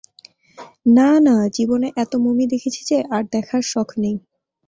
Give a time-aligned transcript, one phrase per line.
[0.97, 4.15] না, না, জীবনে এত মমি দেখেছি যে আর দেখার শখ নেই!